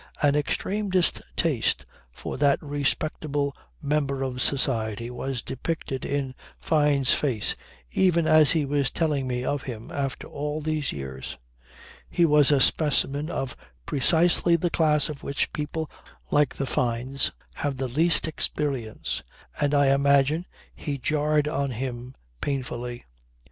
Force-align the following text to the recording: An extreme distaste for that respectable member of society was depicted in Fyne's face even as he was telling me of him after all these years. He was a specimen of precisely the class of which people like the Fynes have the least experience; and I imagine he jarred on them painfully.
An 0.23 0.35
extreme 0.35 0.89
distaste 0.89 1.85
for 2.11 2.35
that 2.37 2.57
respectable 2.59 3.55
member 3.83 4.23
of 4.23 4.41
society 4.41 5.11
was 5.11 5.43
depicted 5.43 6.05
in 6.05 6.33
Fyne's 6.59 7.13
face 7.13 7.55
even 7.91 8.25
as 8.25 8.53
he 8.53 8.65
was 8.65 8.89
telling 8.89 9.27
me 9.27 9.45
of 9.45 9.61
him 9.61 9.91
after 9.91 10.25
all 10.25 10.59
these 10.59 10.91
years. 10.91 11.37
He 12.09 12.25
was 12.25 12.49
a 12.49 12.59
specimen 12.59 13.29
of 13.29 13.55
precisely 13.85 14.55
the 14.55 14.71
class 14.71 15.07
of 15.07 15.21
which 15.21 15.53
people 15.53 15.87
like 16.31 16.55
the 16.55 16.65
Fynes 16.65 17.31
have 17.53 17.77
the 17.77 17.87
least 17.87 18.27
experience; 18.27 19.21
and 19.59 19.75
I 19.75 19.93
imagine 19.93 20.47
he 20.73 20.97
jarred 20.97 21.47
on 21.47 21.69
them 21.69 22.15
painfully. 22.41 23.05